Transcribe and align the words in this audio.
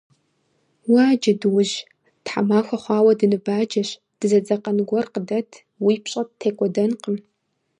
-Уа, 0.91 1.05
джэдуужь, 1.21 1.75
тхьэмахуэ 2.25 2.77
хъуауэ 2.83 3.13
дыныбаджэщ, 3.19 3.89
дызэдзэкъэн 4.19 4.77
гуэр 4.89 5.05
къыдэт, 5.13 5.49
уи 5.85 5.95
пщӏэ 6.03 6.21
ттекӏуэдэнкъым. 6.27 7.17